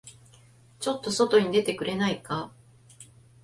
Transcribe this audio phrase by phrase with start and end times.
[0.79, 2.51] ちょっと外に出てくれないか。